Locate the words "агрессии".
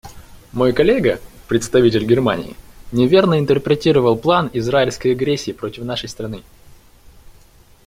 5.11-5.51